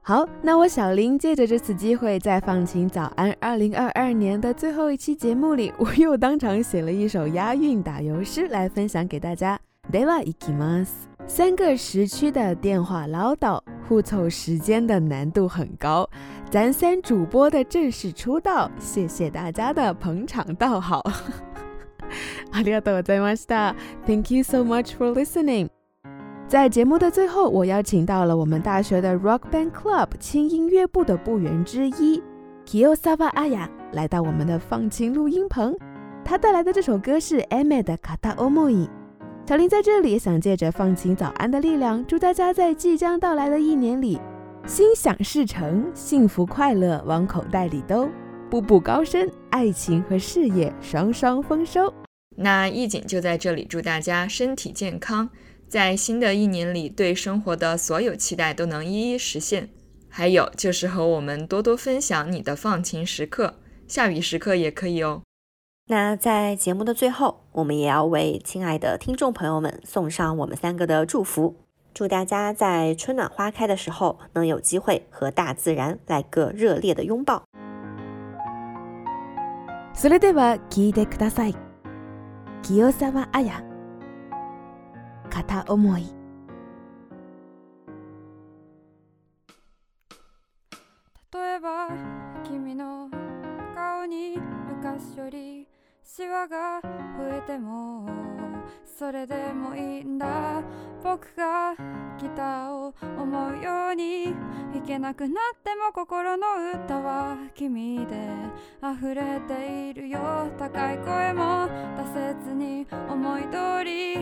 [0.02, 9.60] 好，那我小林借着这次机会，在放晴早安二零二二年的最后一期节目里，我又当场写了一首押韵打油诗来分享给大家。
[9.91, 10.89] d e v a ikimas，
[11.27, 16.09] 三个时区的电话唠叨，互凑时间的难度很高。
[16.51, 21.03] 咱三主播的正式出道，谢谢大家的捧场道好。
[22.53, 23.75] ありがとうございました。
[24.07, 25.69] Thank you so much for listening.
[26.47, 32.23] 在节目的最后，我邀请到了我们大学的 Rock Band Club 轻音乐部的部员之一
[32.67, 35.75] Kiyosava Aya 来到我们的放晴录音棚。
[36.25, 38.89] 他带来的这首歌是 Ame 的 Kata Omoi。
[39.50, 44.22] 小林在这里想借着放晴早安的力量，祝大家在即将到来的一年里
[44.68, 48.08] 心想事成，幸福快乐往口袋里兜，
[48.48, 51.92] 步步高升，爱情和事业双双丰收。
[52.38, 55.28] 那易景就在这里祝大家身体健康。
[55.68, 59.68] 在新的一年里，对生活的所有期待都能一一实现。
[60.10, 63.56] 还有就是和我们多多分享你的放晴时刻，
[63.88, 65.24] 下雨时刻也可以哦。
[65.89, 71.57] 那在节目的最后，我们也要为亲爱的听众朋友们送上我们三个的祝福，
[71.93, 77.43] 祝大家在春暖花开的时候，能有机会和大自然来个热烈的拥抱。
[79.95, 81.55] それでは聞いてください。
[82.63, 83.75] 清沢彩。
[85.31, 86.05] 片思い
[91.33, 91.89] 例えば
[92.45, 93.11] 君の
[93.75, 94.39] 顔に
[94.69, 95.58] 昔より
[96.12, 96.90] シワが増
[97.38, 98.04] えても
[98.84, 100.64] それでもいいんだ。
[101.04, 101.76] 僕が
[102.18, 104.34] ギターを思うように
[104.74, 106.48] 弾けなくなっても心の
[106.84, 108.28] 歌は君で
[108.84, 110.20] 溢れているよ。
[110.58, 111.70] 高い声も
[112.14, 114.16] 出せずに思い通り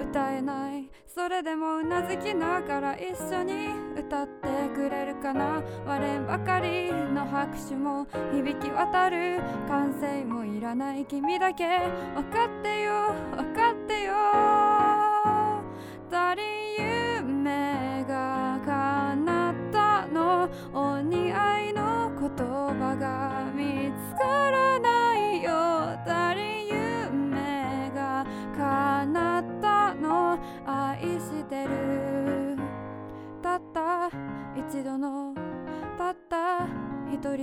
[0.00, 0.91] 歌えない。
[1.14, 5.62] それでもうなずきながら一緒に歌ってくれるかな。
[5.86, 9.38] 割れんばかりの拍手も響き渡る。
[9.68, 11.80] 歓声もいらない君だけ。
[12.14, 14.14] 分かってよ分かってよ
[16.10, 16.42] 足り
[16.78, 17.71] 夢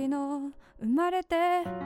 [0.08, 1.36] の生まれて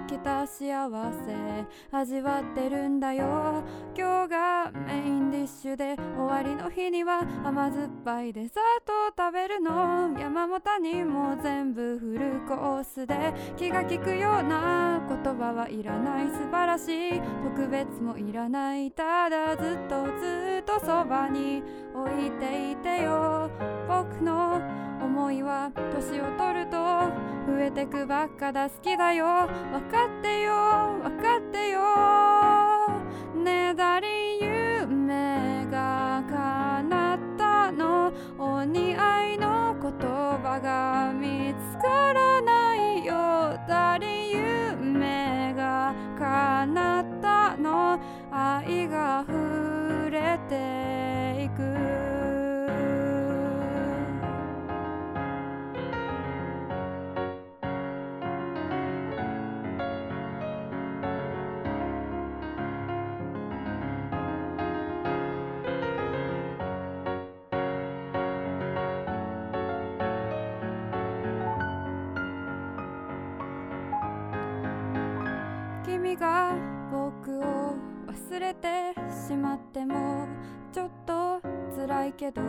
[0.07, 3.65] きた幸せ味わってるんだよ。
[3.97, 10.17] 今日がメインディッシュで終わりの日には甘酸っぱいデザートを食べるの。
[10.17, 17.21] 山も谷も全部フルコースで気が利くような言葉はいらない素晴らしい。
[17.43, 23.51] 特別もいらないただずっとずっとそばに置いていてよ。
[23.89, 24.61] 僕の
[25.05, 26.77] 思いは年を取ると
[27.47, 29.27] 増えてくばっかだ好きだよ。
[29.71, 30.55] 分かってよ。
[31.03, 31.83] 分かってよ。
[33.45, 38.13] ねだり夢が叶ったの。
[38.39, 43.13] お似合いの言葉が見つからないよ。
[43.69, 48.01] だり夢が叶ったの。
[48.33, 51.24] 愛が溢れて
[76.05, 76.55] 君が
[76.93, 77.75] 僕を
[78.07, 78.93] 忘れて
[79.27, 80.29] しまっても
[80.71, 81.41] ちょっと
[81.75, 82.43] 辛いけど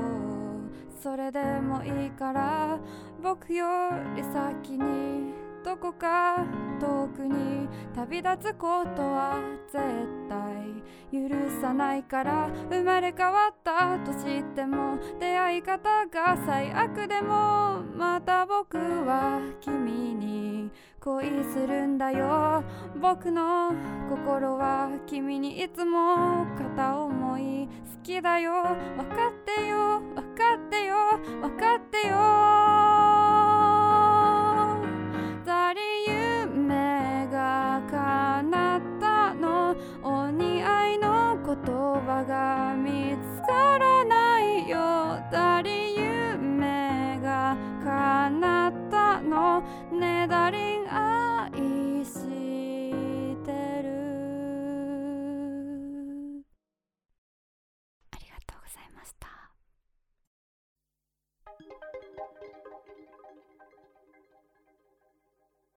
[1.02, 2.78] それでもいいから
[3.24, 3.66] 僕よ
[4.14, 5.34] り先に
[5.64, 6.46] どこか
[6.82, 9.40] 遠くに旅立つことは
[9.72, 9.82] 絶
[10.28, 20.55] 対許さないから生まれ変わったとしても出会い方が最悪でもまた僕は君に
[21.06, 22.64] 恋するんだよ。
[23.00, 23.76] 僕の
[24.10, 28.64] 心は君にいつも片思い好きだよ。
[28.98, 30.02] 分かってよ。
[30.16, 30.96] 分かってよ。
[31.42, 32.14] 分かってよ。
[35.46, 39.76] ザリ夢がかなったの。
[40.02, 45.20] お似合いの言葉が見つからないよ。
[45.32, 49.62] ザリ夢がかなったの。
[49.92, 50.75] ねだり